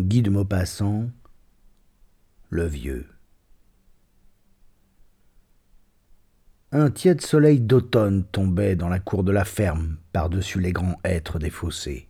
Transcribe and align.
Guy 0.00 0.22
de 0.22 0.30
Maupassant, 0.30 1.08
le 2.50 2.66
vieux. 2.66 3.06
Un 6.72 6.90
tiède 6.90 7.20
soleil 7.20 7.60
d'automne 7.60 8.24
tombait 8.24 8.74
dans 8.74 8.88
la 8.88 8.98
cour 8.98 9.22
de 9.22 9.30
la 9.30 9.44
ferme, 9.44 9.98
par-dessus 10.12 10.58
les 10.58 10.72
grands 10.72 10.98
hêtres 11.04 11.38
des 11.38 11.50
fossés. 11.50 12.08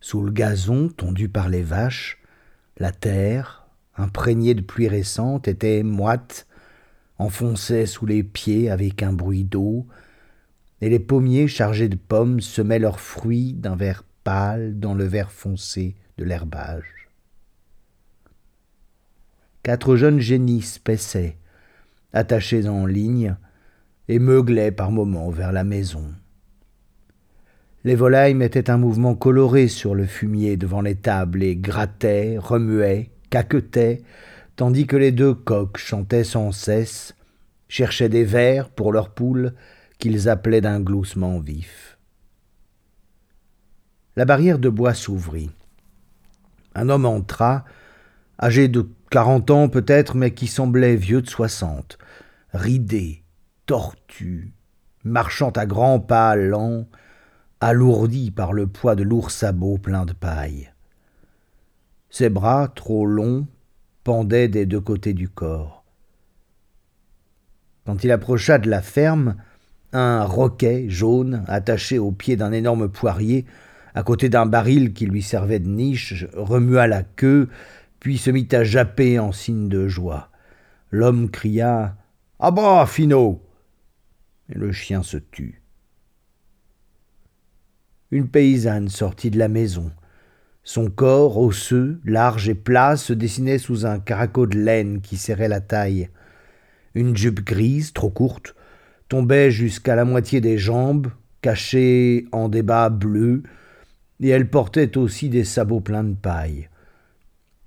Sous 0.00 0.22
le 0.22 0.30
gazon 0.30 0.88
tondu 0.88 1.30
par 1.30 1.48
les 1.48 1.62
vaches, 1.62 2.20
la 2.76 2.92
terre, 2.92 3.66
imprégnée 3.96 4.54
de 4.54 4.60
pluie 4.60 4.88
récente, 4.88 5.48
était 5.48 5.82
moite, 5.82 6.46
enfonçait 7.16 7.86
sous 7.86 8.04
les 8.04 8.22
pieds 8.22 8.70
avec 8.70 9.02
un 9.02 9.14
bruit 9.14 9.44
d'eau, 9.44 9.86
et 10.82 10.90
les 10.90 11.00
pommiers 11.00 11.48
chargés 11.48 11.88
de 11.88 11.96
pommes 11.96 12.40
semaient 12.40 12.78
leurs 12.78 13.00
fruits 13.00 13.54
d'un 13.54 13.76
vert 13.76 14.04
pâle 14.24 14.78
dans 14.78 14.92
le 14.92 15.04
vert 15.04 15.32
foncé 15.32 15.96
de 16.18 16.24
l'herbage. 16.24 17.08
Quatre 19.62 19.96
jeunes 19.96 20.20
génisses 20.20 20.78
paissaient, 20.78 21.38
attachés 22.12 22.68
en 22.68 22.86
ligne, 22.86 23.36
et 24.08 24.18
meuglaient 24.18 24.72
par 24.72 24.90
moments 24.90 25.30
vers 25.30 25.52
la 25.52 25.64
maison. 25.64 26.04
Les 27.84 27.94
volailles 27.94 28.34
mettaient 28.34 28.70
un 28.70 28.78
mouvement 28.78 29.14
coloré 29.14 29.68
sur 29.68 29.94
le 29.94 30.06
fumier 30.06 30.56
devant 30.56 30.80
les 30.80 30.96
tables 30.96 31.42
et 31.42 31.56
grattaient, 31.56 32.36
remuaient, 32.38 33.10
caquetaient, 33.30 34.02
tandis 34.56 34.86
que 34.86 34.96
les 34.96 35.12
deux 35.12 35.34
coqs 35.34 35.76
chantaient 35.76 36.24
sans 36.24 36.50
cesse, 36.50 37.14
cherchaient 37.68 38.08
des 38.08 38.24
vers 38.24 38.70
pour 38.70 38.92
leurs 38.92 39.10
poules 39.10 39.54
qu'ils 39.98 40.28
appelaient 40.28 40.60
d'un 40.60 40.80
gloussement 40.80 41.38
vif. 41.38 41.98
La 44.16 44.24
barrière 44.24 44.58
de 44.58 44.68
bois 44.68 44.94
s'ouvrit. 44.94 45.50
Un 46.78 46.90
homme 46.90 47.06
entra, 47.06 47.64
âgé 48.40 48.68
de 48.68 48.88
quarante 49.10 49.50
ans 49.50 49.68
peut-être, 49.68 50.16
mais 50.16 50.32
qui 50.32 50.46
semblait 50.46 50.94
vieux 50.94 51.22
de 51.22 51.28
soixante, 51.28 51.98
ridé, 52.52 53.24
tortu, 53.66 54.52
marchant 55.02 55.50
à 55.50 55.66
grands 55.66 55.98
pas 55.98 56.36
lents, 56.36 56.86
alourdi 57.60 58.30
par 58.30 58.52
le 58.52 58.68
poids 58.68 58.94
de 58.94 59.02
lourds 59.02 59.32
sabots 59.32 59.78
pleins 59.78 60.06
de 60.06 60.12
paille. 60.12 60.70
Ses 62.10 62.28
bras, 62.28 62.68
trop 62.68 63.06
longs, 63.06 63.48
pendaient 64.04 64.46
des 64.46 64.64
deux 64.64 64.80
côtés 64.80 65.14
du 65.14 65.28
corps. 65.28 65.84
Quand 67.86 68.04
il 68.04 68.12
approcha 68.12 68.58
de 68.58 68.70
la 68.70 68.82
ferme, 68.82 69.34
un 69.92 70.22
roquet 70.22 70.88
jaune, 70.88 71.42
attaché 71.48 71.98
au 71.98 72.12
pied 72.12 72.36
d'un 72.36 72.52
énorme 72.52 72.88
poirier, 72.88 73.46
à 73.94 74.02
côté 74.02 74.28
d'un 74.28 74.46
baril 74.46 74.92
qui 74.92 75.06
lui 75.06 75.22
servait 75.22 75.58
de 75.58 75.68
niche, 75.68 76.26
remua 76.34 76.86
la 76.86 77.02
queue, 77.02 77.48
puis 78.00 78.18
se 78.18 78.30
mit 78.30 78.48
à 78.52 78.64
japper 78.64 79.18
en 79.18 79.32
signe 79.32 79.68
de 79.68 79.88
joie. 79.88 80.30
L'homme 80.90 81.30
cria 81.30 81.96
À 82.38 82.50
bas, 82.50 82.86
Finot 82.86 83.42
Et 84.48 84.58
le 84.58 84.72
chien 84.72 85.02
se 85.02 85.16
tut. 85.16 85.62
Une 88.10 88.28
paysanne 88.28 88.88
sortit 88.88 89.30
de 89.30 89.38
la 89.38 89.48
maison. 89.48 89.90
Son 90.64 90.88
corps, 90.90 91.38
osseux, 91.38 92.00
large 92.04 92.48
et 92.48 92.54
plat, 92.54 92.96
se 92.96 93.12
dessinait 93.12 93.58
sous 93.58 93.84
un 93.84 93.98
caraco 93.98 94.46
de 94.46 94.58
laine 94.58 95.00
qui 95.00 95.16
serrait 95.16 95.48
la 95.48 95.60
taille. 95.60 96.08
Une 96.94 97.16
jupe 97.16 97.44
grise, 97.44 97.92
trop 97.92 98.10
courte, 98.10 98.54
tombait 99.08 99.50
jusqu'à 99.50 99.94
la 99.94 100.04
moitié 100.04 100.40
des 100.40 100.58
jambes, 100.58 101.08
cachée 101.42 102.26
en 102.32 102.48
des 102.48 102.62
bas 102.62 102.88
bleus, 102.88 103.42
et 104.20 104.28
elle 104.28 104.50
portait 104.50 104.96
aussi 104.96 105.28
des 105.28 105.44
sabots 105.44 105.80
pleins 105.80 106.04
de 106.04 106.14
paille. 106.14 106.68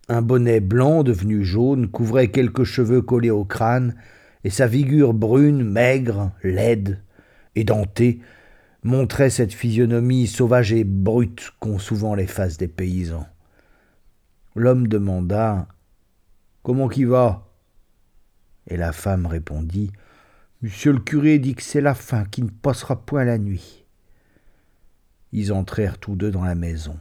Un 0.09 0.21
bonnet 0.21 0.59
blanc 0.59 1.03
devenu 1.03 1.43
jaune 1.43 1.89
couvrait 1.89 2.30
quelques 2.30 2.63
cheveux 2.63 3.02
collés 3.02 3.31
au 3.31 3.45
crâne, 3.45 3.95
et 4.43 4.49
sa 4.49 4.67
figure 4.67 5.14
brune, 5.14 5.64
maigre, 5.64 6.31
laide, 6.43 7.02
édentée, 7.55 8.20
montrait 8.83 9.30
cette 9.30 9.53
physionomie 9.53 10.27
sauvage 10.27 10.73
et 10.73 10.83
brute 10.83 11.52
qu'ont 11.59 11.80
souvent 11.80 12.15
les 12.15 12.27
faces 12.27 12.58
des 12.58 12.67
paysans. 12.67 13.27
L'homme 14.55 14.87
demanda 14.87 15.67
Comment 16.64 16.89
qui 16.89 17.05
va? 17.05 17.47
Et 18.67 18.77
la 18.77 18.92
femme 18.92 19.26
répondit 19.26 19.92
Monsieur 20.61 20.92
le 20.92 20.99
curé 20.99 21.39
dit 21.39 21.55
que 21.55 21.64
c'est 21.64 21.81
la 21.81 21.95
faim 21.95 22.26
qui 22.30 22.43
ne 22.43 22.49
passera 22.49 22.95
point 23.05 23.23
la 23.23 23.37
nuit. 23.37 23.80
Ils 25.31 25.53
entrèrent 25.53 25.97
tous 25.97 26.15
deux 26.15 26.31
dans 26.31 26.43
la 26.43 26.55
maison. 26.55 26.97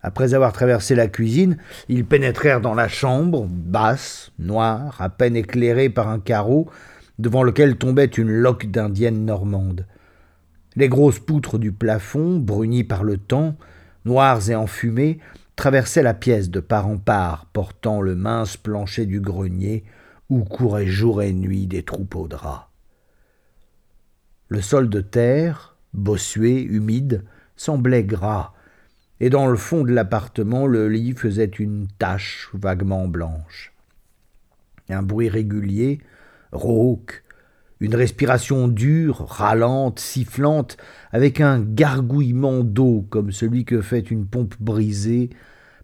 Après 0.00 0.34
avoir 0.34 0.52
traversé 0.52 0.94
la 0.94 1.08
cuisine, 1.08 1.58
ils 1.88 2.04
pénétrèrent 2.04 2.60
dans 2.60 2.74
la 2.74 2.88
chambre, 2.88 3.46
basse, 3.48 4.30
noire, 4.38 5.00
à 5.00 5.08
peine 5.08 5.36
éclairée 5.36 5.90
par 5.90 6.08
un 6.08 6.20
carreau, 6.20 6.70
devant 7.18 7.42
lequel 7.42 7.76
tombait 7.76 8.04
une 8.04 8.30
loque 8.30 8.66
d'indienne 8.66 9.24
normande. 9.24 9.86
Les 10.76 10.88
grosses 10.88 11.18
poutres 11.18 11.58
du 11.58 11.72
plafond, 11.72 12.38
brunies 12.38 12.84
par 12.84 13.02
le 13.02 13.16
temps, 13.16 13.56
noires 14.04 14.48
et 14.48 14.54
enfumées, 14.54 15.18
traversaient 15.56 16.04
la 16.04 16.14
pièce 16.14 16.50
de 16.50 16.60
part 16.60 16.86
en 16.86 16.98
part, 16.98 17.46
portant 17.46 18.00
le 18.00 18.14
mince 18.14 18.56
plancher 18.56 19.04
du 19.04 19.20
grenier, 19.20 19.84
où 20.30 20.44
couraient 20.44 20.86
jour 20.86 21.22
et 21.22 21.32
nuit 21.32 21.66
des 21.66 21.82
troupeaux 21.82 22.28
de 22.28 22.36
rats. 22.36 22.70
Le 24.46 24.60
sol 24.62 24.88
de 24.88 25.00
terre, 25.00 25.76
bossué, 25.94 26.62
humide, 26.62 27.24
semblait 27.56 28.04
gras, 28.04 28.52
et 29.20 29.30
dans 29.30 29.46
le 29.46 29.56
fond 29.56 29.84
de 29.84 29.92
l'appartement 29.92 30.66
le 30.66 30.88
lit 30.88 31.12
faisait 31.12 31.44
une 31.44 31.88
tache 31.98 32.50
vaguement 32.54 33.08
blanche. 33.08 33.72
Un 34.88 35.02
bruit 35.02 35.28
régulier, 35.28 36.00
rauque, 36.52 37.24
une 37.80 37.94
respiration 37.94 38.68
dure, 38.68 39.26
râlante, 39.28 39.98
sifflante, 39.98 40.76
avec 41.12 41.40
un 41.40 41.60
gargouillement 41.60 42.64
d'eau 42.64 43.06
comme 43.10 43.32
celui 43.32 43.64
que 43.64 43.82
fait 43.82 44.10
une 44.10 44.26
pompe 44.26 44.54
brisée, 44.60 45.30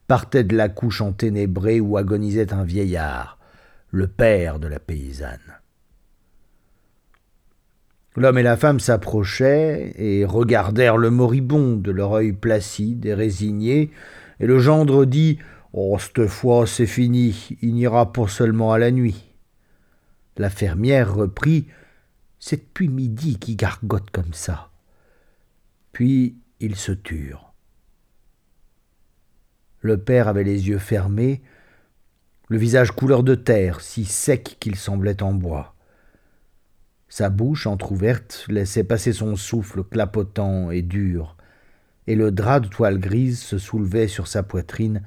partait 0.07 0.45
de 0.45 0.57
la 0.57 0.69
couche 0.69 1.01
enténébrée 1.01 1.81
où 1.81 1.97
agonisait 1.97 2.53
un 2.53 2.65
vieillard, 2.65 3.39
le 3.91 4.07
père 4.07 4.59
de 4.59 4.69
la 4.69 4.79
paysanne. 4.79 5.64
L'homme 8.17 8.39
et 8.39 8.43
la 8.43 8.57
femme 8.57 8.79
s'approchaient 8.79 9.93
et 9.97 10.25
regardèrent 10.25 10.97
le 10.97 11.11
moribond 11.11 11.77
de 11.77 11.91
leur 11.91 12.13
œil 12.13 12.33
placide 12.33 13.05
et 13.07 13.15
résigné, 13.15 13.91
et 14.39 14.47
le 14.47 14.59
gendre 14.61 15.05
dit 15.05 15.39
Oh, 15.73 15.99
cette 15.99 16.29
fois 16.29 16.67
c'est 16.67 16.87
fini, 16.87 17.49
il 17.61 17.75
n'ira 17.75 18.13
pas 18.13 18.29
seulement 18.29 18.73
à 18.73 18.79
la 18.79 18.93
nuit. 18.93 19.35
La 20.37 20.49
fermière 20.49 21.15
reprit 21.15 21.67
C'est 22.39 22.69
depuis 22.69 22.89
midi 22.89 23.39
qui 23.41 23.57
gargote 23.57 24.11
comme 24.13 24.33
ça. 24.33 24.71
Puis 25.93 26.37
ils 26.61 26.77
se 26.77 26.93
turent. 26.93 27.53
Le 29.81 29.99
père 29.99 30.29
avait 30.29 30.45
les 30.45 30.69
yeux 30.69 30.79
fermés, 30.79 31.43
le 32.49 32.59
visage 32.59 32.93
couleur 32.93 33.25
de 33.25 33.35
terre, 33.35 33.81
si 33.81 34.05
sec 34.05 34.57
qu'il 34.61 34.77
semblait 34.77 35.23
en 35.23 35.33
bois. 35.33 35.74
Sa 37.15 37.31
bouche 37.31 37.69
entr'ouverte 37.69 38.45
laissait 38.49 38.83
passer 38.83 39.13
son 39.13 39.37
souffle 39.37 39.85
clapotant 39.85 40.73
et 40.73 40.83
dur, 40.83 41.37
et 42.09 42.17
le 42.17 42.33
drap 42.33 42.59
de 42.59 42.67
toile 42.67 42.99
grise 42.99 43.41
se 43.41 43.57
soulevait 43.57 44.09
sur 44.09 44.27
sa 44.27 44.43
poitrine 44.43 45.01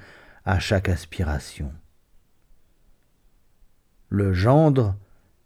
à 0.46 0.58
chaque 0.58 0.88
aspiration. 0.88 1.74
Le 4.08 4.32
gendre, 4.32 4.96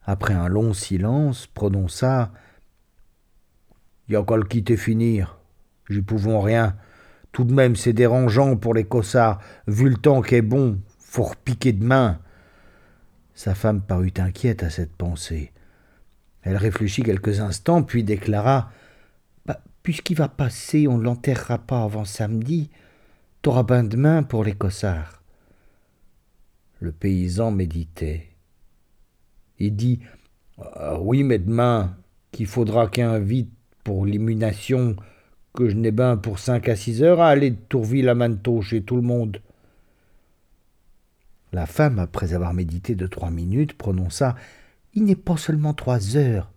après 0.04 0.36
un 0.36 0.48
long 0.50 0.76
silence, 0.76 1.48
prononça 1.48 2.32
Y 4.08 4.16
a 4.16 4.38
le 4.38 4.44
quitter 4.44 4.78
finir? 4.78 5.40
J'y 5.90 6.04
pouvons 6.04 6.42
rien. 6.42 6.76
Tout 7.32 7.44
de 7.44 7.56
même, 7.56 7.76
c'est 7.76 7.92
dérangeant 7.92 8.56
pour 8.56 8.76
les 8.76 8.84
cossards, 8.84 9.40
vu 9.66 9.90
le 9.90 9.98
temps 9.98 10.22
qu'est 10.22 10.44
bon, 10.44 10.80
faut 11.00 11.24
repiquer 11.24 11.74
demain. 11.74 12.20
Sa 13.34 13.56
femme 13.56 13.82
parut 13.82 14.14
inquiète 14.20 14.62
à 14.62 14.70
cette 14.70 14.96
pensée. 14.96 15.52
Elle 16.44 16.58
réfléchit 16.58 17.04
quelques 17.04 17.40
instants, 17.40 17.84
puis 17.84 18.04
déclara 18.04 18.72
bah, 19.46 19.62
Puisqu'il 19.84 20.18
va 20.18 20.28
passer, 20.28 20.88
on 20.88 20.98
ne 20.98 21.04
l'enterrera 21.04 21.60
pas 21.60 21.84
avant 21.84 22.06
samedi. 22.06 22.70
T'auras 23.42 23.64
ben 23.64 23.84
demain 23.84 24.24
pour 24.24 24.44
les 24.44 24.54
cossards. 24.54 25.22
Le 26.80 26.92
paysan 26.92 27.52
méditait. 27.52 28.28
Il 29.60 29.76
dit 29.76 30.00
ah 30.60 31.00
Oui, 31.00 31.24
mais 31.24 31.40
demain, 31.40 31.96
qu'il 32.32 32.48
faudra 32.48 32.88
qu'un 32.88 33.20
vite 33.20 33.52
pour 33.84 34.06
l'immunation, 34.06 34.96
que 35.54 35.70
je 35.70 35.76
n'ai 35.76 35.92
ben 35.92 36.18
pour 36.18 36.40
cinq 36.40 36.70
à 36.70 36.76
six 36.76 37.04
heures 37.04 37.22
à 37.22 37.30
aller 37.30 37.52
de 37.52 37.60
Tourville 37.70 38.10
à 38.10 38.16
Manteau 38.16 38.62
chez 38.62 38.84
tout 38.84 38.96
le 38.96 39.02
monde. 39.02 39.42
La 41.54 41.66
femme, 41.66 42.00
après 42.00 42.34
avoir 42.34 42.54
médité 42.54 42.96
de 42.96 43.08
trois 43.08 43.30
minutes, 43.30 43.74
prononça 43.74 44.36
Il 44.94 45.06
n'est 45.06 45.16
pas 45.16 45.38
seulement 45.38 45.74
trois 45.74 46.18
heures, 46.18 46.52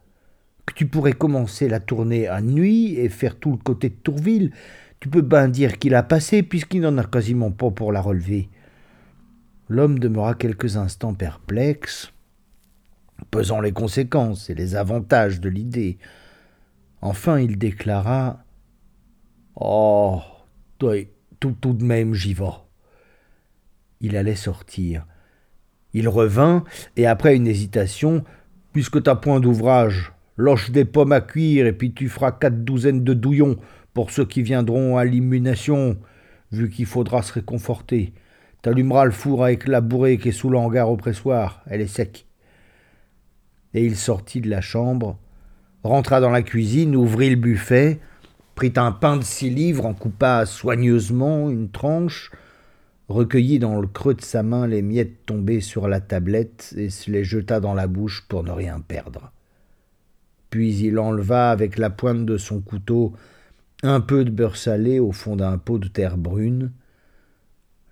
que 0.66 0.75
tu 0.75 0.86
pourrais 0.86 1.12
commencer 1.12 1.69
la 1.69 1.78
tournée 1.78 2.26
à 2.26 2.40
nuit 2.40 2.94
et 2.94 3.08
faire 3.08 3.38
tout 3.38 3.52
le 3.52 3.58
côté 3.58 3.90
de 3.90 3.94
Tourville. 3.94 4.52
Tu 4.98 5.08
peux 5.08 5.22
bien 5.22 5.48
dire 5.48 5.78
qu'il 5.78 5.94
a 5.94 6.02
passé, 6.02 6.42
puisqu'il 6.42 6.81
n'en 6.81 6.98
a 6.98 7.04
quasiment 7.04 7.52
pas 7.52 7.70
pour 7.70 7.92
la 7.92 8.00
relever. 8.00 8.48
L'homme 9.69 9.98
demeura 9.98 10.34
quelques 10.34 10.76
instants 10.76 11.14
perplexe, 11.14 12.12
pesant 13.31 13.60
les 13.60 13.72
conséquences 13.72 14.50
et 14.50 14.54
les 14.54 14.75
avantages 14.75 15.40
de 15.40 15.48
l'idée. 15.48 15.98
Enfin, 17.00 17.38
il 17.38 17.56
déclara 17.58 18.44
Oh, 19.54 20.20
tout, 20.78 21.52
tout 21.60 21.72
de 21.72 21.84
même, 21.84 22.14
j'y 22.14 22.34
vais. 22.34 22.44
Il 24.00 24.16
allait 24.16 24.34
sortir. 24.34 25.06
Il 25.94 26.08
revint, 26.08 26.64
et 26.96 27.06
après 27.06 27.37
une 27.37 27.46
hésitation, 27.46 28.25
puisque 28.73 29.02
t'as 29.02 29.14
point 29.14 29.41
d'ouvrage, 29.41 30.12
loche 30.37 30.70
des 30.70 30.85
pommes 30.85 31.12
à 31.12 31.20
cuire, 31.20 31.67
et 31.67 31.73
puis 31.73 31.93
tu 31.93 32.08
feras 32.08 32.32
quatre 32.32 32.64
douzaines 32.64 33.05
de 33.05 33.14
douillons 33.14 33.56
pour 33.94 34.11
ceux 34.11 34.25
qui 34.25 34.43
viendront 34.43 34.96
à 34.96 35.05
l'immunation, 35.05 35.96
vu 36.50 36.69
qu'il 36.69 36.87
faudra 36.87 37.23
se 37.23 37.32
réconforter. 37.32 38.12
T'allumeras 38.62 39.05
le 39.05 39.12
four 39.12 39.44
avec 39.44 39.69
la 39.69 39.81
bourrée 39.81 40.19
qui 40.19 40.31
est 40.31 40.32
sous 40.32 40.50
l'hangar 40.50 40.91
au 40.91 40.96
pressoir, 40.96 41.62
elle 41.67 41.81
est 41.81 41.87
sec. 41.87 42.26
Et 43.73 43.85
il 43.85 43.97
sortit 43.97 44.40
de 44.40 44.50
la 44.50 44.61
chambre, 44.61 45.19
rentra 45.85 46.20
dans 46.20 46.31
la 46.31 46.43
cuisine, 46.43 46.97
ouvrit 46.97 47.31
le 47.31 47.37
buffet, 47.37 48.00
prit 48.55 48.73
un 48.76 48.93
pain 48.93 49.17
de 49.17 49.25
six 49.25 49.50
livres, 49.50 49.87
en 49.87 49.94
coupa 49.94 50.47
soigneusement 50.47 51.50
une 51.50 51.70
tranche, 51.70 52.31
recueillit 53.08 53.58
dans 53.58 53.80
le 53.80 53.86
creux 53.86 54.14
de 54.14 54.22
sa 54.22 54.42
main 54.42 54.66
les 54.66 54.82
miettes 54.82 55.26
tombées 55.26 55.60
sur 55.60 55.88
la 55.88 56.00
tablette 56.00 56.74
et 56.76 56.90
se 56.90 57.10
les 57.10 57.24
jeta 57.24 57.60
dans 57.60 57.74
la 57.74 57.86
bouche 57.86 58.26
pour 58.28 58.42
ne 58.44 58.50
rien 58.50 58.80
perdre. 58.80 59.32
Puis 60.50 60.78
il 60.78 60.98
enleva 60.98 61.50
avec 61.50 61.78
la 61.78 61.90
pointe 61.90 62.24
de 62.24 62.36
son 62.36 62.60
couteau 62.60 63.14
un 63.82 64.00
peu 64.00 64.24
de 64.24 64.30
beurre 64.30 64.56
salé 64.56 64.98
au 64.98 65.12
fond 65.12 65.36
d'un 65.36 65.58
pot 65.58 65.78
de 65.78 65.88
terre 65.88 66.16
brune, 66.16 66.72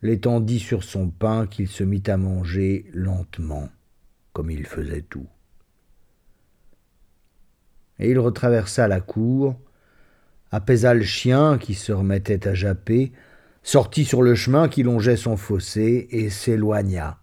l'étendit 0.00 0.58
sur 0.58 0.84
son 0.84 1.10
pain 1.10 1.46
qu'il 1.46 1.68
se 1.68 1.84
mit 1.84 2.02
à 2.06 2.16
manger 2.16 2.86
lentement, 2.94 3.68
comme 4.32 4.50
il 4.50 4.66
faisait 4.66 5.02
tout. 5.02 5.26
Et 7.98 8.10
il 8.10 8.18
retraversa 8.18 8.88
la 8.88 9.00
cour, 9.00 9.60
apaisa 10.50 10.94
le 10.94 11.02
chien 11.02 11.58
qui 11.58 11.74
se 11.74 11.92
remettait 11.92 12.48
à 12.48 12.54
japper, 12.54 13.12
sortit 13.62 14.04
sur 14.04 14.22
le 14.22 14.34
chemin 14.34 14.68
qui 14.68 14.82
longeait 14.82 15.16
son 15.16 15.36
fossé 15.36 16.08
et 16.10 16.30
s'éloigna 16.30 17.18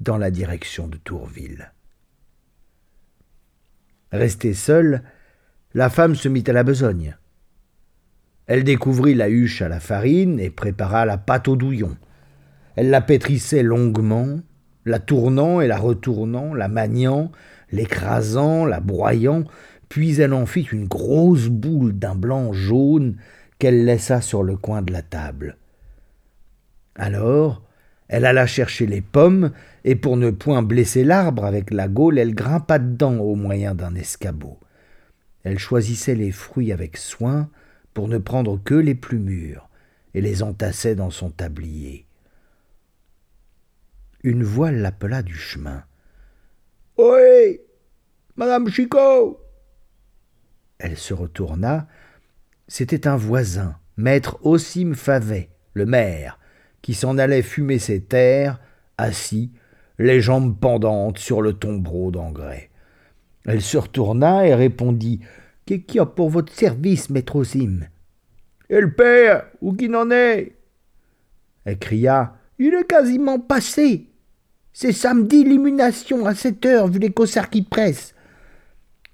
dans 0.00 0.18
la 0.18 0.30
direction 0.30 0.88
de 0.88 0.96
Tourville. 0.96 1.72
Restée 4.10 4.54
seule, 4.54 5.02
la 5.74 5.88
femme 5.88 6.14
se 6.14 6.28
mit 6.28 6.44
à 6.46 6.52
la 6.52 6.64
besogne. 6.64 7.16
Elle 8.46 8.64
découvrit 8.64 9.14
la 9.14 9.28
huche 9.28 9.62
à 9.62 9.68
la 9.68 9.80
farine 9.80 10.38
et 10.38 10.50
prépara 10.50 11.06
la 11.06 11.16
pâte 11.16 11.48
au 11.48 11.56
douillon. 11.56 11.96
Elle 12.76 12.90
la 12.90 13.00
pétrissait 13.00 13.62
longuement, 13.62 14.40
la 14.84 14.98
tournant 14.98 15.60
et 15.60 15.66
la 15.66 15.78
retournant, 15.78 16.52
la 16.52 16.68
maniant, 16.68 17.30
l'écrasant, 17.70 18.66
la 18.66 18.80
broyant, 18.80 19.44
puis 19.88 20.20
elle 20.20 20.32
en 20.32 20.46
fit 20.46 20.68
une 20.72 20.88
grosse 20.88 21.48
boule 21.48 21.92
d'un 21.98 22.14
blanc 22.14 22.52
jaune 22.52 23.16
qu'elle 23.58 23.84
laissa 23.84 24.20
sur 24.20 24.42
le 24.42 24.56
coin 24.56 24.82
de 24.82 24.92
la 24.92 25.02
table. 25.02 25.56
Alors, 26.94 27.62
elle 28.08 28.26
alla 28.26 28.46
chercher 28.46 28.86
les 28.86 29.00
pommes, 29.00 29.52
et 29.84 29.96
pour 29.96 30.16
ne 30.16 30.30
point 30.30 30.62
blesser 30.62 31.04
l'arbre 31.04 31.44
avec 31.44 31.70
la 31.70 31.88
gaule, 31.88 32.18
elle 32.18 32.34
grimpa 32.34 32.78
dedans 32.78 33.18
au 33.18 33.34
moyen 33.34 33.74
d'un 33.74 33.94
escabeau. 33.94 34.58
Elle 35.44 35.58
choisissait 35.58 36.14
les 36.14 36.30
fruits 36.30 36.72
avec 36.72 36.96
soin 36.96 37.48
pour 37.94 38.08
ne 38.08 38.18
prendre 38.18 38.62
que 38.62 38.74
les 38.74 38.94
plus 38.94 39.18
mûrs, 39.18 39.68
et 40.14 40.20
les 40.20 40.42
entassait 40.42 40.94
dans 40.94 41.10
son 41.10 41.30
tablier. 41.30 42.06
Une 44.22 44.44
voix 44.44 44.70
l'appela 44.70 45.22
du 45.22 45.34
chemin. 45.34 45.84
Oui, 46.98 47.60
Madame 48.36 48.68
Chicot 48.68 49.40
Elle 50.78 50.96
se 50.96 51.14
retourna. 51.14 51.88
C'était 52.68 53.08
un 53.08 53.16
voisin, 53.16 53.76
maître 53.96 54.38
Osim 54.42 54.94
Favet, 54.94 55.48
le 55.74 55.86
maire, 55.86 56.38
qui 56.82 56.94
s'en 56.94 57.16
allait 57.16 57.42
fumer 57.42 57.78
ses 57.78 58.02
terres, 58.02 58.60
assis, 58.98 59.52
les 59.98 60.20
jambes 60.20 60.58
pendantes 60.58 61.18
sur 61.18 61.40
le 61.40 61.52
tombereau 61.52 62.10
d'engrais. 62.10 62.70
Elle 63.46 63.62
se 63.62 63.78
retourna 63.78 64.46
et 64.46 64.54
répondit 64.54 65.20
Qu'est-ce 65.64 65.82
qu'il 65.82 65.96
y 65.96 66.00
a 66.00 66.06
pour 66.06 66.28
votre 66.28 66.52
service, 66.52 67.08
maître 67.08 67.36
Osim 67.36 67.86
Et 68.68 68.80
le 68.80 68.92
père, 68.92 69.46
où 69.60 69.72
qu'il 69.72 69.94
en 69.94 70.10
est? 70.10 70.56
Elle 71.64 71.78
cria 71.78 72.36
Il 72.58 72.74
est 72.74 72.86
quasiment 72.86 73.38
passé. 73.38 74.08
C'est 74.72 74.92
samedi 74.92 75.44
l'immunation 75.44 76.26
à 76.26 76.34
sept 76.34 76.66
heures, 76.66 76.88
vu 76.88 76.98
les 76.98 77.12
cossards 77.12 77.50
qui 77.50 77.62
pressent. 77.62 78.14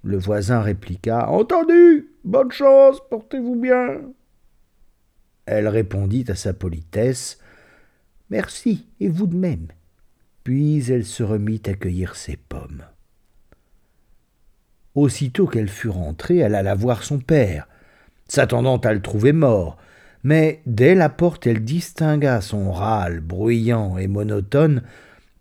Le 0.04 0.16
voisin 0.16 0.60
répliqua 0.60 1.28
Entendu 1.28 2.08
Bonne 2.24 2.52
chance, 2.52 2.98
portez-vous 3.10 3.56
bien. 3.56 4.00
Elle 5.46 5.68
répondit 5.68 6.24
à 6.28 6.34
sa 6.34 6.52
politesse 6.52 7.38
Merci, 8.30 8.86
et 9.00 9.08
vous 9.08 9.26
de 9.26 9.36
même. 9.36 9.68
Puis 10.44 10.90
elle 10.90 11.04
se 11.04 11.22
remit 11.22 11.62
à 11.66 11.74
cueillir 11.74 12.16
ses 12.16 12.36
pommes. 12.36 12.84
Aussitôt 14.94 15.46
qu'elle 15.46 15.68
fut 15.68 15.88
rentrée, 15.88 16.38
elle 16.38 16.54
alla 16.54 16.74
voir 16.74 17.04
son 17.04 17.18
père, 17.18 17.68
s'attendant 18.26 18.78
à 18.78 18.92
le 18.92 19.00
trouver 19.00 19.32
mort, 19.32 19.78
mais 20.24 20.60
dès 20.66 20.94
la 20.94 21.08
porte 21.08 21.46
elle 21.46 21.64
distingua 21.64 22.40
son 22.40 22.72
râle 22.72 23.20
bruyant 23.20 23.96
et 23.96 24.08
monotone, 24.08 24.82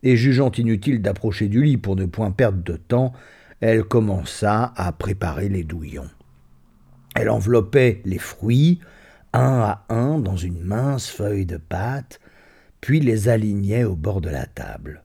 et 0.03 0.15
jugeant 0.15 0.51
inutile 0.51 1.01
d'approcher 1.01 1.47
du 1.47 1.63
lit 1.63 1.77
pour 1.77 1.95
ne 1.95 2.05
point 2.05 2.31
perdre 2.31 2.63
de 2.63 2.77
temps, 2.77 3.13
elle 3.59 3.83
commença 3.83 4.73
à 4.75 4.91
préparer 4.91 5.49
les 5.49 5.63
douillons. 5.63 6.09
Elle 7.15 7.29
enveloppait 7.29 8.01
les 8.05 8.19
fruits, 8.19 8.79
un 9.33 9.59
à 9.59 9.85
un, 9.89 10.19
dans 10.19 10.37
une 10.37 10.61
mince 10.61 11.09
feuille 11.09 11.47
de 11.47 11.57
pâte, 11.57 12.19
puis 12.81 12.99
les 12.99 13.29
alignait 13.29 13.83
au 13.83 13.95
bord 13.95 14.21
de 14.21 14.29
la 14.29 14.45
table. 14.45 15.03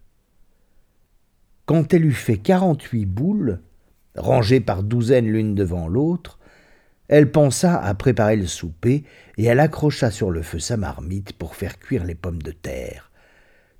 Quand 1.66 1.94
elle 1.94 2.04
eut 2.04 2.12
fait 2.12 2.38
quarante-huit 2.38 3.06
boules, 3.06 3.60
rangées 4.16 4.60
par 4.60 4.82
douzaines 4.82 5.28
l'une 5.28 5.54
devant 5.54 5.88
l'autre, 5.88 6.38
elle 7.08 7.30
pensa 7.30 7.78
à 7.78 7.94
préparer 7.94 8.36
le 8.36 8.46
souper 8.46 9.04
et 9.36 9.44
elle 9.44 9.60
accrocha 9.60 10.10
sur 10.10 10.30
le 10.30 10.42
feu 10.42 10.58
sa 10.58 10.76
marmite 10.76 11.32
pour 11.32 11.56
faire 11.56 11.78
cuire 11.78 12.04
les 12.04 12.14
pommes 12.14 12.42
de 12.42 12.52
terre, 12.52 13.10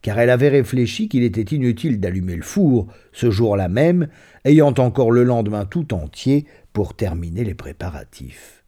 car 0.02 0.18
elle 0.18 0.30
avait 0.30 0.48
réfléchi 0.48 1.08
qu'il 1.08 1.22
était 1.22 1.54
inutile 1.54 2.00
d'allumer 2.00 2.36
le 2.36 2.42
four 2.42 2.92
ce 3.12 3.30
jour-là 3.30 3.68
même, 3.68 4.08
ayant 4.44 4.74
encore 4.78 5.10
le 5.10 5.24
lendemain 5.24 5.64
tout 5.64 5.94
entier 5.94 6.46
pour 6.72 6.94
terminer 6.94 7.44
les 7.44 7.54
préparatifs. 7.54 8.64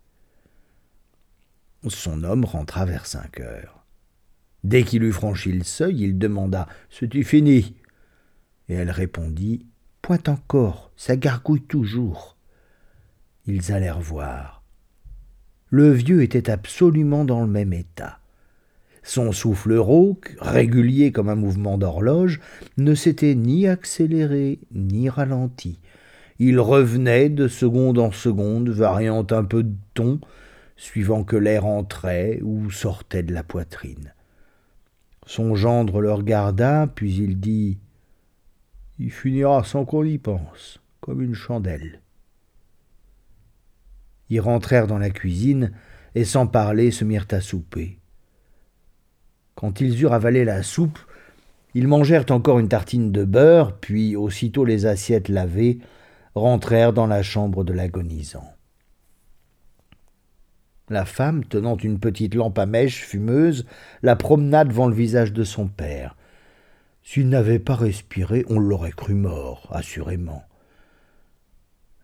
Son 1.88 2.24
homme 2.24 2.44
rentra 2.44 2.86
vers 2.86 3.06
cinq 3.06 3.40
heures. 3.40 3.83
Dès 4.64 4.82
qu'il 4.82 5.02
eut 5.02 5.12
franchi 5.12 5.52
le 5.52 5.62
seuil, 5.62 6.02
il 6.02 6.18
demanda 6.18 6.66
C'est-tu 6.90 7.22
fini? 7.22 7.74
Et 8.68 8.74
elle 8.74 8.90
répondit 8.90 9.66
Point 10.00 10.22
encore, 10.26 10.90
ça 10.96 11.16
gargouille 11.16 11.62
toujours. 11.62 12.36
Ils 13.46 13.72
allèrent 13.72 14.00
voir. 14.00 14.62
Le 15.68 15.90
vieux 15.90 16.22
était 16.22 16.50
absolument 16.50 17.26
dans 17.26 17.42
le 17.42 17.46
même 17.46 17.74
état. 17.74 18.20
Son 19.02 19.32
souffle 19.32 19.74
rauque, 19.74 20.34
régulier 20.40 21.12
comme 21.12 21.28
un 21.28 21.34
mouvement 21.34 21.76
d'horloge, 21.76 22.40
ne 22.78 22.94
s'était 22.94 23.34
ni 23.34 23.66
accéléré 23.66 24.60
ni 24.72 25.10
ralenti. 25.10 25.78
Il 26.38 26.58
revenait 26.58 27.28
de 27.28 27.48
seconde 27.48 27.98
en 27.98 28.12
seconde, 28.12 28.70
variant 28.70 29.26
un 29.30 29.44
peu 29.44 29.62
de 29.62 29.74
ton, 29.92 30.20
suivant 30.76 31.22
que 31.22 31.36
l'air 31.36 31.66
entrait 31.66 32.40
ou 32.42 32.70
sortait 32.70 33.22
de 33.22 33.34
la 33.34 33.42
poitrine. 33.42 34.14
Son 35.26 35.54
gendre 35.54 36.00
le 36.00 36.12
regarda, 36.12 36.86
puis 36.94 37.14
il 37.16 37.40
dit 37.40 37.78
Il 38.98 39.10
finira 39.10 39.64
sans 39.64 39.84
qu'on 39.84 40.04
y 40.04 40.18
pense, 40.18 40.80
comme 41.00 41.22
une 41.22 41.34
chandelle. 41.34 42.00
Ils 44.30 44.40
rentrèrent 44.40 44.86
dans 44.86 44.98
la 44.98 45.10
cuisine 45.10 45.72
et 46.14 46.24
sans 46.24 46.46
parler 46.46 46.90
se 46.90 47.04
mirent 47.04 47.26
à 47.30 47.40
souper. 47.40 47.98
Quand 49.54 49.80
ils 49.80 50.00
eurent 50.02 50.12
avalé 50.12 50.44
la 50.44 50.62
soupe, 50.62 50.98
ils 51.74 51.88
mangèrent 51.88 52.30
encore 52.30 52.58
une 52.58 52.68
tartine 52.68 53.10
de 53.10 53.24
beurre, 53.24 53.76
puis, 53.78 54.16
aussitôt 54.16 54.64
les 54.64 54.86
assiettes 54.86 55.28
lavées, 55.28 55.78
rentrèrent 56.34 56.92
dans 56.92 57.06
la 57.06 57.22
chambre 57.22 57.64
de 57.64 57.72
l'agonisant. 57.72 58.53
La 60.90 61.06
femme, 61.06 61.44
tenant 61.44 61.76
une 61.76 61.98
petite 61.98 62.34
lampe 62.34 62.58
à 62.58 62.66
mèche 62.66 63.04
fumeuse, 63.04 63.64
la 64.02 64.16
promena 64.16 64.64
devant 64.64 64.86
le 64.86 64.94
visage 64.94 65.32
de 65.32 65.44
son 65.44 65.66
père. 65.66 66.14
S'il 67.02 67.28
n'avait 67.28 67.58
pas 67.58 67.74
respiré, 67.74 68.44
on 68.48 68.58
l'aurait 68.58 68.92
cru 68.92 69.14
mort, 69.14 69.68
assurément. 69.72 70.44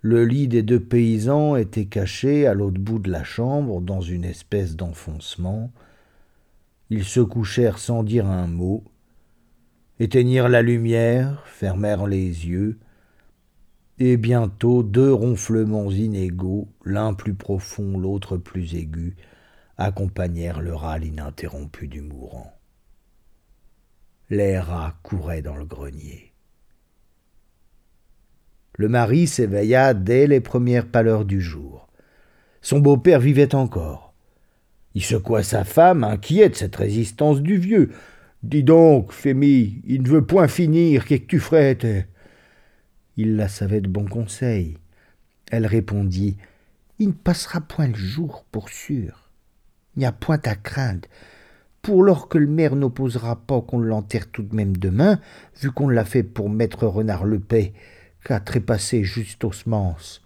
Le 0.02 0.24
lit 0.24 0.48
des 0.48 0.62
deux 0.62 0.80
paysans 0.80 1.56
était 1.56 1.84
caché 1.84 2.46
à 2.46 2.54
l'autre 2.54 2.80
bout 2.80 2.98
de 2.98 3.10
la 3.10 3.22
chambre, 3.22 3.82
dans 3.82 4.00
une 4.00 4.24
espèce 4.24 4.76
d'enfoncement. 4.76 5.70
Ils 6.88 7.04
se 7.04 7.20
couchèrent 7.20 7.78
sans 7.78 8.02
dire 8.02 8.26
un 8.26 8.46
mot, 8.46 8.82
éteignirent 9.98 10.48
la 10.48 10.62
lumière, 10.62 11.44
fermèrent 11.46 12.06
les 12.06 12.24
yeux, 12.46 12.78
et 14.00 14.16
bientôt 14.16 14.82
deux 14.82 15.12
ronflements 15.12 15.90
inégaux, 15.90 16.68
l'un 16.86 17.12
plus 17.12 17.34
profond, 17.34 17.98
l'autre 17.98 18.38
plus 18.38 18.74
aigu, 18.74 19.14
accompagnèrent 19.76 20.62
le 20.62 20.74
râle 20.74 21.04
ininterrompu 21.04 21.86
du 21.86 22.00
mourant. 22.00 22.50
Les 24.30 24.58
rats 24.58 24.94
couraient 25.02 25.42
dans 25.42 25.56
le 25.56 25.66
grenier. 25.66 26.32
Le 28.76 28.88
mari 28.88 29.26
s'éveilla 29.26 29.92
dès 29.92 30.26
les 30.26 30.40
premières 30.40 30.86
pâleurs 30.86 31.26
du 31.26 31.42
jour. 31.42 31.86
Son 32.62 32.78
beau-père 32.78 33.20
vivait 33.20 33.54
encore. 33.54 34.14
Il 34.94 35.02
secoua 35.02 35.42
sa 35.42 35.64
femme, 35.64 36.04
inquiet 36.04 36.48
de 36.48 36.54
cette 36.54 36.76
résistance 36.76 37.42
du 37.42 37.58
vieux. 37.58 37.90
Dis 38.42 38.64
donc, 38.64 39.12
Fémi, 39.12 39.82
il 39.86 40.02
ne 40.02 40.08
veut 40.08 40.24
point 40.24 40.48
finir, 40.48 41.04
qu'est-ce 41.04 41.20
que 41.20 41.26
tu 41.26 41.38
ferais 41.38 41.76
Il 43.22 43.36
la 43.36 43.48
savait 43.48 43.82
de 43.82 43.88
bon 43.88 44.06
conseil. 44.06 44.78
Elle 45.50 45.66
répondit 45.66 46.38
Il 46.98 47.08
ne 47.08 47.12
passera 47.12 47.60
point 47.60 47.88
le 47.88 47.94
jour, 47.94 48.46
pour 48.50 48.70
sûr. 48.70 49.28
Il 49.94 49.98
n'y 49.98 50.06
a 50.06 50.12
point 50.12 50.40
à 50.46 50.54
craindre. 50.54 51.06
Pour 51.82 52.02
lors 52.02 52.30
que 52.30 52.38
le 52.38 52.46
maire 52.46 52.76
n'opposera 52.76 53.36
pas 53.36 53.60
qu'on 53.60 53.78
l'enterre 53.78 54.30
tout 54.30 54.42
de 54.42 54.56
même 54.56 54.74
demain, 54.74 55.20
vu 55.60 55.70
qu'on 55.70 55.90
l'a 55.90 56.06
fait 56.06 56.22
pour 56.22 56.48
maître 56.48 56.86
Renard 56.86 57.26
le 57.26 57.40
Paix, 57.40 57.74
qu'à 58.24 58.40
trépasser 58.40 59.04
juste 59.04 59.44
aux 59.44 59.52
semences. 59.52 60.24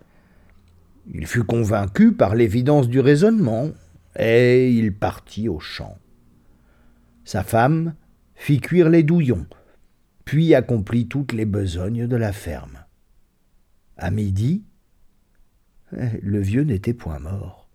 Il 1.13 1.27
fut 1.27 1.43
convaincu 1.43 2.13
par 2.13 2.37
l'évidence 2.37 2.89
du 2.89 3.01
raisonnement, 3.01 3.71
et 4.17 4.71
il 4.71 4.95
partit 4.95 5.49
au 5.49 5.59
champ. 5.59 5.99
Sa 7.25 7.43
femme 7.43 7.95
fit 8.37 8.61
cuire 8.61 8.89
les 8.89 9.03
douillons, 9.03 9.49
puis 10.25 10.55
accomplit 10.55 11.09
toutes 11.09 11.33
les 11.33 11.45
besognes 11.45 12.07
de 12.07 12.17
la 12.17 12.31
ferme. 12.31 12.84
À 13.97 14.11
midi, 14.11 14.65
le 15.93 16.41
vieux 16.41 16.63
n'était 16.63 16.95
point 16.95 17.19
mort. 17.19 17.69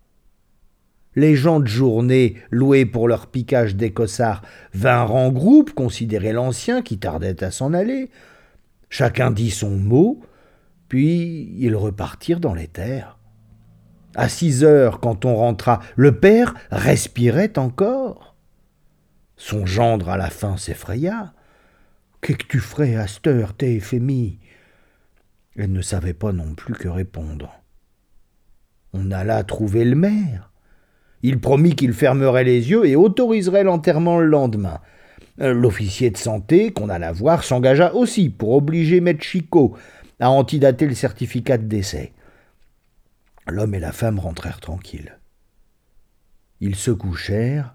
Les 1.16 1.34
gens 1.34 1.58
de 1.58 1.66
journée, 1.66 2.36
loués 2.50 2.86
pour 2.86 3.08
leur 3.08 3.26
piquage 3.26 3.74
d'écossards, 3.74 4.42
vinrent 4.74 5.14
en 5.14 5.32
groupe 5.32 5.72
considérer 5.72 6.32
l'ancien 6.32 6.82
qui 6.82 6.98
tardait 6.98 7.42
à 7.42 7.50
s'en 7.50 7.72
aller. 7.72 8.10
Chacun 8.90 9.30
dit 9.30 9.50
son 9.50 9.70
mot, 9.70 10.20
puis 10.88 11.52
ils 11.58 11.74
repartirent 11.74 12.40
dans 12.40 12.54
les 12.54 12.68
terres. 12.68 13.18
À 14.14 14.28
six 14.28 14.64
heures, 14.64 15.00
quand 15.00 15.24
on 15.24 15.34
rentra, 15.34 15.80
le 15.96 16.18
père 16.18 16.54
respirait 16.70 17.58
encore. 17.58 18.36
Son 19.36 19.66
gendre 19.66 20.10
à 20.10 20.16
la 20.16 20.30
fin 20.30 20.56
s'effraya. 20.56 21.32
Qu'est-ce 22.20 22.38
que 22.38 22.46
tu 22.46 22.58
ferais 22.58 22.96
à 22.96 23.06
cette 23.06 23.26
heure, 23.26 23.54
t'es 23.54 23.80
Elle 25.56 25.72
ne 25.72 25.82
savait 25.82 26.14
pas 26.14 26.32
non 26.32 26.54
plus 26.54 26.74
que 26.74 26.88
répondre. 26.88 27.52
On 28.92 29.10
alla 29.10 29.42
trouver 29.44 29.84
le 29.84 29.96
maire. 29.96 30.50
Il 31.22 31.40
promit 31.40 31.76
qu'il 31.76 31.92
fermerait 31.92 32.44
les 32.44 32.70
yeux 32.70 32.86
et 32.86 32.96
autoriserait 32.96 33.64
l'enterrement 33.64 34.18
le 34.18 34.26
lendemain. 34.26 34.80
L'officier 35.38 36.10
de 36.10 36.16
santé, 36.16 36.72
qu'on 36.72 36.88
alla 36.88 37.12
voir, 37.12 37.44
s'engagea 37.44 37.94
aussi 37.94 38.28
pour 38.28 38.52
obliger 38.52 39.00
Maître 39.00 39.24
Chicot 39.24 39.76
à 40.18 40.30
antidater 40.30 40.86
le 40.86 40.94
certificat 40.94 41.56
de 41.56 41.64
décès. 41.64 42.12
L'homme 43.46 43.74
et 43.74 43.80
la 43.80 43.92
femme 43.92 44.18
rentrèrent 44.18 44.60
tranquilles. 44.60 45.18
Ils 46.60 46.76
se 46.76 46.90
couchèrent 46.90 47.74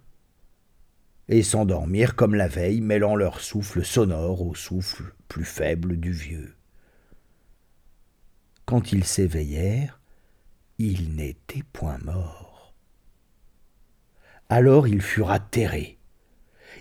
et 1.28 1.42
s'endormirent 1.42 2.16
comme 2.16 2.36
la 2.36 2.48
veille, 2.48 2.82
mêlant 2.82 3.16
leur 3.16 3.42
souffle 3.42 3.84
sonore 3.84 4.46
au 4.46 4.54
souffle 4.54 5.16
plus 5.28 5.44
faible 5.44 5.98
du 5.98 6.12
vieux. 6.12 6.54
Quand 8.66 8.92
ils 8.92 9.04
s'éveillèrent, 9.04 10.00
il 10.80 11.16
n'était 11.16 11.64
point 11.72 12.00
mort. 12.04 12.74
Alors 14.50 14.88
ils 14.88 15.02
furent 15.02 15.32
atterrés. 15.32 15.98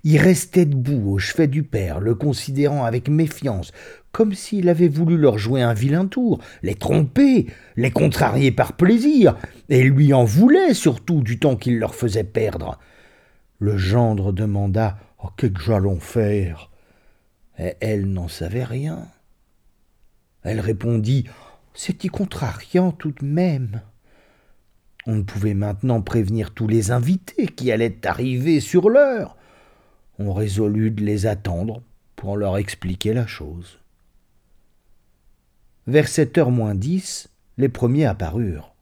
Il 0.03 0.19
restait 0.19 0.67
debout 0.67 1.13
au 1.13 1.19
chevet 1.19 1.47
du 1.47 1.63
père, 1.63 2.01
le 2.01 2.15
considérant 2.15 2.85
avec 2.85 3.09
méfiance, 3.09 3.73
comme 4.13 4.35
s'il 4.35 4.69
avait 4.69 4.89
voulu 4.89 5.17
leur 5.17 5.39
jouer 5.39 5.63
un 5.63 5.73
vilain 5.73 6.07
tour, 6.07 6.41
les 6.63 6.75
tromper, 6.75 7.47
les 7.77 7.91
contrarier 7.91 8.51
par 8.51 8.75
plaisir, 8.75 9.37
et 9.69 9.83
lui 9.83 10.13
en 10.13 10.25
voulait 10.25 10.75
surtout 10.75 11.23
du 11.23 11.39
temps 11.39 11.57
qu'il 11.57 11.79
leur 11.79 11.95
faisait 11.95 12.25
perdre. 12.25 12.79
Le 13.59 13.77
gendre 13.77 14.33
demanda 14.33 14.99
Oh, 15.23 15.29
qu'est-ce 15.37 15.53
que 15.53 15.63
j'allons 15.63 16.01
faire? 16.01 16.71
Et 17.59 17.75
elle 17.81 18.07
n'en 18.07 18.29
savait 18.29 18.65
rien. 18.65 19.09
Elle 20.43 20.61
répondit 20.61 21.25
Y 21.89 22.09
contrariant 22.09 22.93
tout 22.93 23.13
de 23.13 23.25
même. 23.25 23.83
On 25.07 25.17
ne 25.17 25.23
pouvait 25.23 25.55
maintenant 25.55 26.01
prévenir 26.01 26.53
tous 26.53 26.69
les 26.69 26.91
invités 26.91 27.47
qui 27.47 27.73
allaient 27.73 28.07
arriver 28.07 28.61
sur 28.61 28.89
l'heure 28.89 29.37
on 30.19 30.33
résolut 30.33 30.91
de 30.91 31.03
les 31.03 31.27
attendre 31.27 31.83
pour 32.17 32.37
leur 32.37 32.57
expliquer 32.57 33.13
la 33.13 33.27
chose. 33.27 33.79
Vers 35.87 36.09
sept 36.09 36.39
heures 36.39 36.51
moins 36.51 36.75
dix, 36.75 37.29
les 37.59 37.69
premiers 37.69 38.07
apparurent. 38.07 38.75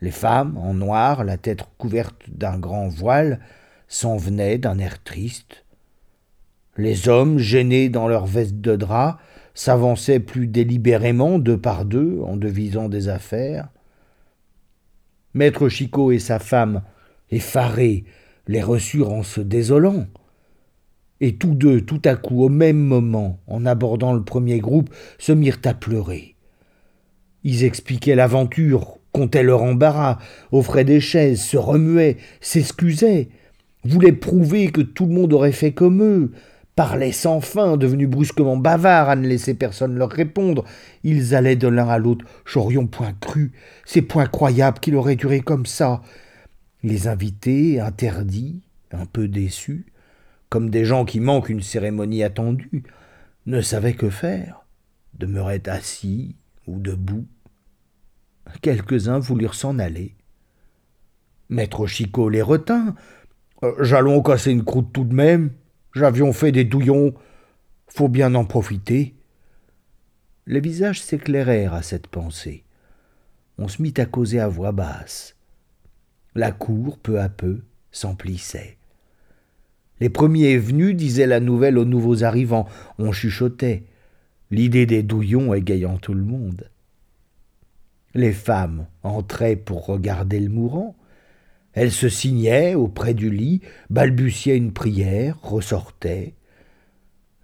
Les 0.00 0.10
femmes, 0.10 0.56
en 0.56 0.74
noir, 0.74 1.24
la 1.24 1.36
tête 1.36 1.64
couverte 1.78 2.28
d'un 2.28 2.58
grand 2.58 2.88
voile, 2.88 3.40
s'en 3.88 4.16
venaient 4.16 4.58
d'un 4.58 4.78
air 4.78 5.02
triste. 5.02 5.64
Les 6.76 7.08
hommes, 7.08 7.38
gênés 7.38 7.88
dans 7.88 8.08
leurs 8.08 8.26
vestes 8.26 8.60
de 8.60 8.76
drap, 8.76 9.18
s'avançaient 9.60 10.20
plus 10.20 10.46
délibérément 10.46 11.38
deux 11.38 11.58
par 11.58 11.84
deux 11.84 12.20
en 12.24 12.38
devisant 12.38 12.88
des 12.88 13.10
affaires. 13.10 13.68
Maître 15.34 15.68
Chicot 15.68 16.12
et 16.12 16.18
sa 16.18 16.38
femme, 16.38 16.80
effarés, 17.30 18.04
les 18.48 18.62
reçurent 18.62 19.12
en 19.12 19.22
se 19.22 19.42
désolant 19.42 20.06
et 21.20 21.34
tous 21.36 21.52
deux, 21.52 21.82
tout 21.82 22.00
à 22.06 22.16
coup, 22.16 22.42
au 22.42 22.48
même 22.48 22.78
moment, 22.78 23.38
en 23.48 23.66
abordant 23.66 24.14
le 24.14 24.24
premier 24.24 24.60
groupe, 24.60 24.88
se 25.18 25.32
mirent 25.32 25.60
à 25.66 25.74
pleurer. 25.74 26.36
Ils 27.44 27.64
expliquaient 27.64 28.14
l'aventure, 28.14 28.96
comptaient 29.12 29.42
leur 29.42 29.62
embarras, 29.62 30.16
offraient 30.52 30.84
des 30.84 31.02
chaises, 31.02 31.42
se 31.42 31.58
remuaient, 31.58 32.16
s'excusaient, 32.40 33.28
voulaient 33.84 34.12
prouver 34.12 34.70
que 34.70 34.80
tout 34.80 35.04
le 35.04 35.12
monde 35.12 35.34
aurait 35.34 35.52
fait 35.52 35.72
comme 35.72 36.02
eux, 36.02 36.32
parlaient 36.80 37.12
sans 37.12 37.42
fin, 37.42 37.76
devenus 37.76 38.08
brusquement 38.08 38.56
bavards 38.56 39.10
à 39.10 39.14
ne 39.14 39.28
laisser 39.28 39.52
personne 39.52 39.96
leur 39.96 40.08
répondre. 40.08 40.64
Ils 41.04 41.34
allaient 41.34 41.54
de 41.54 41.68
l'un 41.68 41.86
à 41.86 41.98
l'autre. 41.98 42.24
J'aurions 42.46 42.86
point 42.86 43.12
cru. 43.12 43.52
C'est 43.84 44.00
point 44.00 44.24
croyable 44.24 44.78
qu'il 44.78 44.96
aurait 44.96 45.16
duré 45.16 45.40
comme 45.40 45.66
ça. 45.66 46.00
Les 46.82 47.06
invités, 47.06 47.80
interdits, 47.80 48.62
un 48.92 49.04
peu 49.04 49.28
déçus, 49.28 49.92
comme 50.48 50.70
des 50.70 50.86
gens 50.86 51.04
qui 51.04 51.20
manquent 51.20 51.50
une 51.50 51.60
cérémonie 51.60 52.22
attendue, 52.22 52.84
ne 53.44 53.60
savaient 53.60 53.92
que 53.92 54.08
faire, 54.08 54.64
demeuraient 55.18 55.68
assis 55.68 56.34
ou 56.66 56.78
debout. 56.78 57.26
Quelques-uns 58.62 59.18
voulurent 59.18 59.52
s'en 59.54 59.78
aller. 59.78 60.14
Maître 61.50 61.86
Chicot 61.86 62.30
les 62.30 62.40
retint. 62.40 62.94
Euh, 63.64 63.74
j'allons 63.80 64.22
casser 64.22 64.50
une 64.50 64.64
croûte 64.64 64.94
tout 64.94 65.04
de 65.04 65.14
même. 65.14 65.50
J'avions 65.94 66.32
fait 66.32 66.52
des 66.52 66.64
douillons. 66.64 67.14
Faut 67.88 68.08
bien 68.08 68.34
en 68.34 68.44
profiter. 68.44 69.14
Les 70.46 70.60
visages 70.60 71.02
s'éclairèrent 71.02 71.74
à 71.74 71.82
cette 71.82 72.06
pensée. 72.06 72.64
On 73.58 73.68
se 73.68 73.82
mit 73.82 73.94
à 73.98 74.06
causer 74.06 74.40
à 74.40 74.48
voix 74.48 74.72
basse. 74.72 75.36
La 76.34 76.52
cour, 76.52 76.98
peu 76.98 77.20
à 77.20 77.28
peu, 77.28 77.60
s'emplissait. 77.90 78.78
Les 79.98 80.08
premiers 80.08 80.56
venus 80.56 80.96
disaient 80.96 81.26
la 81.26 81.40
nouvelle 81.40 81.76
aux 81.76 81.84
nouveaux 81.84 82.24
arrivants. 82.24 82.66
On 82.98 83.12
chuchotait, 83.12 83.84
l'idée 84.50 84.86
des 84.86 85.02
douillons 85.02 85.52
égayant 85.52 85.98
tout 85.98 86.14
le 86.14 86.22
monde. 86.22 86.70
Les 88.14 88.32
femmes 88.32 88.86
entraient 89.02 89.56
pour 89.56 89.86
regarder 89.86 90.40
le 90.40 90.48
mourant. 90.48 90.96
Elles 91.72 91.92
se 91.92 92.08
signaient 92.08 92.74
auprès 92.74 93.14
du 93.14 93.30
lit, 93.30 93.60
balbutiaient 93.90 94.56
une 94.56 94.72
prière, 94.72 95.40
ressortaient. 95.42 96.34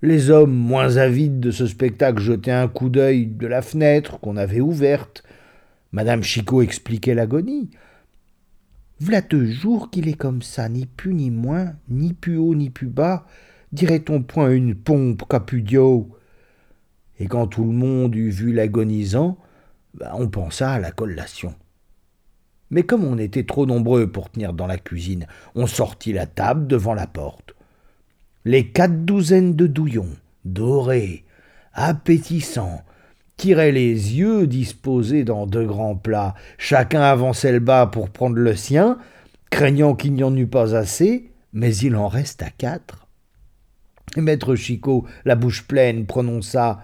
Les 0.02 0.30
hommes, 0.30 0.54
moins 0.54 0.96
avides 0.96 1.40
de 1.40 1.50
ce 1.50 1.66
spectacle, 1.66 2.20
jetaient 2.20 2.50
un 2.50 2.68
coup 2.68 2.88
d'œil 2.88 3.26
de 3.26 3.46
la 3.46 3.62
fenêtre 3.62 4.20
qu'on 4.20 4.36
avait 4.36 4.60
ouverte. 4.60 5.22
Madame 5.92 6.22
Chicot 6.22 6.62
expliquait 6.62 7.14
l'agonie. 7.14 7.70
V'là 9.00 9.20
deux 9.20 9.46
jours 9.46 9.90
qu'il 9.90 10.08
est 10.08 10.14
comme 10.14 10.42
ça, 10.42 10.68
ni 10.68 10.86
plus 10.86 11.14
ni 11.14 11.30
moins, 11.30 11.74
ni 11.88 12.12
plus 12.12 12.36
haut 12.36 12.54
ni 12.54 12.70
plus 12.70 12.88
bas, 12.88 13.26
dirait-on 13.72 14.22
point 14.22 14.50
une 14.50 14.74
pompe 14.74 15.28
capudio. 15.28 16.08
Et 17.18 17.26
quand 17.26 17.46
tout 17.46 17.64
le 17.64 17.72
monde 17.72 18.14
eut 18.14 18.30
vu 18.30 18.52
l'agonisant, 18.52 19.38
ben, 19.94 20.10
on 20.14 20.28
pensa 20.28 20.72
à 20.72 20.78
la 20.78 20.90
collation. 20.90 21.54
Mais 22.70 22.82
comme 22.82 23.04
on 23.04 23.18
était 23.18 23.44
trop 23.44 23.66
nombreux 23.66 24.08
pour 24.08 24.30
tenir 24.30 24.52
dans 24.52 24.66
la 24.66 24.78
cuisine, 24.78 25.26
on 25.54 25.66
sortit 25.66 26.12
la 26.12 26.26
table 26.26 26.66
devant 26.66 26.94
la 26.94 27.06
porte. 27.06 27.54
Les 28.44 28.68
quatre 28.68 29.04
douzaines 29.04 29.54
de 29.54 29.66
douillons, 29.66 30.16
dorés, 30.44 31.24
appétissants, 31.72 32.82
tiraient 33.36 33.72
les 33.72 34.16
yeux 34.16 34.46
disposés 34.46 35.24
dans 35.24 35.46
deux 35.46 35.66
grands 35.66 35.96
plats. 35.96 36.34
Chacun 36.58 37.02
avançait 37.02 37.52
le 37.52 37.60
bas 37.60 37.86
pour 37.86 38.10
prendre 38.10 38.36
le 38.36 38.56
sien, 38.56 38.98
craignant 39.50 39.94
qu'il 39.94 40.14
n'y 40.14 40.24
en 40.24 40.34
eût 40.36 40.46
pas 40.46 40.74
assez, 40.74 41.30
mais 41.52 41.74
il 41.76 41.96
en 41.96 42.08
reste 42.08 42.44
quatre. 42.58 43.06
Maître 44.16 44.54
Chicot, 44.54 45.04
la 45.24 45.34
bouche 45.34 45.66
pleine, 45.66 46.06
prononça 46.06 46.82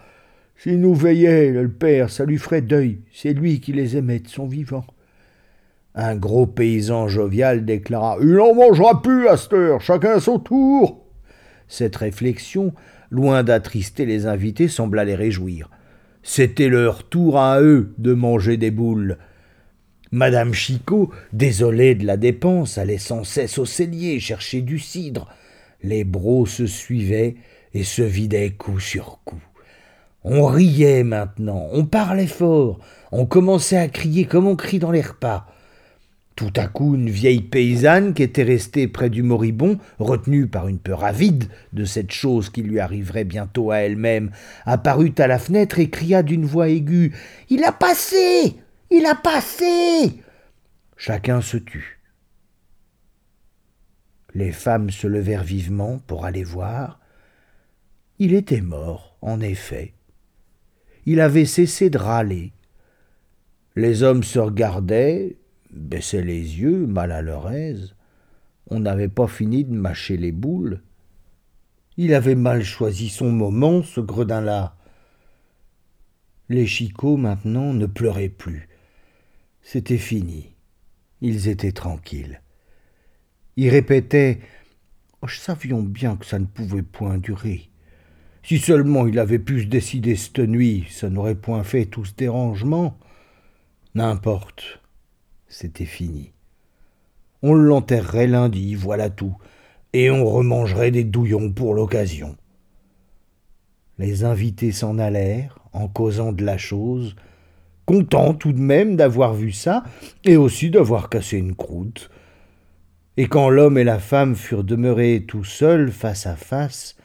S'il 0.56 0.80
nous 0.80 0.94
veillait, 0.94 1.50
le 1.50 1.70
père, 1.70 2.10
ça 2.10 2.24
lui 2.24 2.38
ferait 2.38 2.62
deuil. 2.62 3.00
C'est 3.12 3.32
lui 3.32 3.60
qui 3.60 3.72
les 3.72 3.96
aimait 3.96 4.20
de 4.20 4.28
son 4.28 4.46
vivant. 4.46 4.84
Un 5.94 6.16
gros 6.16 6.46
paysan 6.46 7.08
jovial 7.08 7.64
déclara 7.64 8.16
Il 8.20 8.34
n'en 8.34 8.54
mangera 8.54 9.02
plus 9.02 9.28
à 9.28 9.36
cette 9.36 9.52
heure, 9.52 9.80
chacun 9.80 10.12
à 10.12 10.20
son 10.20 10.38
tour. 10.38 11.04
Cette 11.68 11.96
réflexion, 11.96 12.72
loin 13.10 13.42
d'attrister 13.42 14.06
les 14.06 14.26
invités, 14.26 14.68
sembla 14.68 15.04
les 15.04 15.14
réjouir. 15.14 15.70
C'était 16.22 16.68
leur 16.68 17.04
tour 17.04 17.38
à 17.38 17.60
eux 17.60 17.94
de 17.98 18.14
manger 18.14 18.56
des 18.56 18.70
boules. 18.70 19.18
Madame 20.12 20.54
Chicot, 20.54 21.10
désolée 21.32 21.94
de 21.94 22.06
la 22.06 22.16
dépense, 22.16 22.78
allait 22.78 22.98
sans 22.98 23.24
cesse 23.24 23.58
au 23.58 23.64
cellier 23.64 24.20
chercher 24.20 24.60
du 24.60 24.78
cidre. 24.78 25.28
Les 25.82 26.04
bros 26.04 26.46
se 26.46 26.66
suivaient 26.66 27.36
et 27.74 27.84
se 27.84 28.02
vidaient 28.02 28.50
coup 28.50 28.78
sur 28.78 29.20
coup. 29.24 29.42
On 30.24 30.46
riait 30.46 31.02
maintenant, 31.02 31.68
on 31.72 31.84
parlait 31.84 32.26
fort, 32.26 32.78
on 33.10 33.26
commençait 33.26 33.78
à 33.78 33.88
crier 33.88 34.24
comme 34.24 34.46
on 34.46 34.54
crie 34.54 34.78
dans 34.78 34.92
les 34.92 35.00
repas. 35.00 35.46
Tout 36.34 36.52
à 36.56 36.66
coup, 36.66 36.94
une 36.94 37.10
vieille 37.10 37.42
paysanne 37.42 38.14
qui 38.14 38.22
était 38.22 38.42
restée 38.42 38.88
près 38.88 39.10
du 39.10 39.22
moribond, 39.22 39.78
retenue 39.98 40.46
par 40.46 40.68
une 40.68 40.78
peur 40.78 41.04
avide 41.04 41.44
de 41.72 41.84
cette 41.84 42.10
chose 42.10 42.48
qui 42.48 42.62
lui 42.62 42.80
arriverait 42.80 43.24
bientôt 43.24 43.70
à 43.70 43.78
elle-même, 43.78 44.30
apparut 44.64 45.14
à 45.18 45.26
la 45.26 45.38
fenêtre 45.38 45.78
et 45.78 45.90
cria 45.90 46.22
d'une 46.22 46.46
voix 46.46 46.68
aiguë 46.68 47.12
Il 47.50 47.64
a 47.64 47.72
passé 47.72 48.56
Il 48.90 49.04
a 49.04 49.14
passé 49.14 50.22
Chacun 50.96 51.40
se 51.40 51.58
tut. 51.58 52.00
Les 54.34 54.52
femmes 54.52 54.90
se 54.90 55.06
levèrent 55.06 55.44
vivement 55.44 56.00
pour 56.06 56.24
aller 56.24 56.44
voir. 56.44 57.00
Il 58.18 58.32
était 58.32 58.62
mort, 58.62 59.16
en 59.20 59.40
effet. 59.40 59.92
Il 61.04 61.20
avait 61.20 61.44
cessé 61.44 61.90
de 61.90 61.98
râler. 61.98 62.52
Les 63.76 64.02
hommes 64.02 64.22
se 64.22 64.38
regardaient, 64.38 65.36
baissaient 65.72 66.22
les 66.22 66.60
yeux, 66.60 66.86
mal 66.86 67.12
à 67.12 67.22
leur 67.22 67.50
aise. 67.50 67.94
On 68.68 68.80
n'avait 68.80 69.08
pas 69.08 69.26
fini 69.26 69.64
de 69.64 69.74
mâcher 69.74 70.16
les 70.16 70.32
boules. 70.32 70.82
Il 71.96 72.14
avait 72.14 72.34
mal 72.34 72.62
choisi 72.62 73.08
son 73.08 73.30
moment, 73.30 73.82
ce 73.82 74.00
gredin-là. 74.00 74.76
Les 76.48 76.66
chicots, 76.66 77.16
maintenant, 77.16 77.72
ne 77.72 77.86
pleuraient 77.86 78.28
plus. 78.28 78.68
C'était 79.62 79.98
fini. 79.98 80.54
Ils 81.20 81.48
étaient 81.48 81.72
tranquilles. 81.72 82.40
Ils 83.56 83.68
répétaient 83.68 84.40
oh, 85.20 85.28
Savions 85.28 85.82
bien 85.82 86.16
que 86.16 86.26
ça 86.26 86.38
ne 86.38 86.46
pouvait 86.46 86.82
point 86.82 87.18
durer. 87.18 87.68
Si 88.42 88.58
seulement 88.58 89.06
il 89.06 89.18
avait 89.18 89.38
pu 89.38 89.62
se 89.62 89.66
décider 89.66 90.16
cette 90.16 90.40
nuit, 90.40 90.86
ça 90.90 91.10
n'aurait 91.10 91.36
point 91.36 91.62
fait 91.62 91.86
tout 91.86 92.04
ce 92.04 92.14
dérangement. 92.14 92.98
N'importe 93.94 94.81
c'était 95.52 95.84
fini. 95.84 96.32
On 97.42 97.54
l'enterrerait 97.54 98.26
lundi, 98.26 98.74
voilà 98.74 99.10
tout, 99.10 99.36
et 99.92 100.10
on 100.10 100.24
remangerait 100.24 100.90
des 100.90 101.04
douillons 101.04 101.52
pour 101.52 101.74
l'occasion. 101.74 102.36
Les 103.98 104.24
invités 104.24 104.72
s'en 104.72 104.98
allèrent, 104.98 105.58
en 105.72 105.88
causant 105.88 106.32
de 106.32 106.44
la 106.44 106.56
chose, 106.56 107.14
contents 107.84 108.34
tout 108.34 108.52
de 108.52 108.60
même 108.60 108.96
d'avoir 108.96 109.34
vu 109.34 109.52
ça, 109.52 109.84
et 110.24 110.36
aussi 110.36 110.70
d'avoir 110.70 111.10
cassé 111.10 111.36
une 111.36 111.54
croûte. 111.54 112.10
Et 113.18 113.26
quand 113.26 113.50
l'homme 113.50 113.76
et 113.76 113.84
la 113.84 113.98
femme 113.98 114.34
furent 114.34 114.64
demeurés 114.64 115.24
tout 115.28 115.44
seuls 115.44 115.92
face 115.92 116.26
à 116.26 116.36
face, 116.36 116.96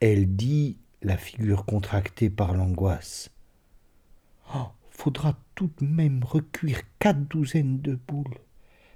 elle 0.00 0.36
dit, 0.36 0.78
la 1.00 1.16
figure 1.16 1.64
contractée 1.64 2.28
par 2.28 2.52
l'angoisse. 2.52 3.30
Faudra 4.96 5.38
tout 5.54 5.70
de 5.78 5.84
même 5.84 6.24
recuire 6.24 6.80
quatre 6.98 7.28
douzaines 7.28 7.82
de 7.82 7.98
boules, 8.08 8.38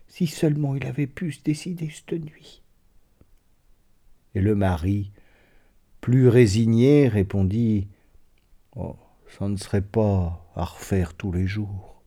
si 0.08 0.26
seulement 0.26 0.74
il 0.74 0.86
avait 0.86 1.06
pu 1.06 1.30
se 1.30 1.42
décider 1.42 1.90
cette 1.90 2.18
nuit. 2.18 2.62
Et 4.34 4.40
le 4.40 4.54
mari, 4.54 5.12
plus 6.00 6.28
résigné, 6.28 7.06
répondit 7.06 7.86
Oh, 8.76 8.96
ça 9.28 9.46
ne 9.46 9.56
serait 9.56 9.82
pas 9.82 10.50
à 10.56 10.64
refaire 10.64 11.12
tous 11.12 11.32
les 11.32 11.46
jours. 11.46 11.99